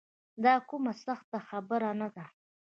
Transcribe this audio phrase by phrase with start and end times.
[0.43, 2.25] دا کومه سخته خبره نه ده.